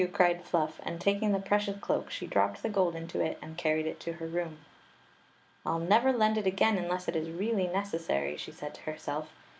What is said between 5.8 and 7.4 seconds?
never lend it again unless it is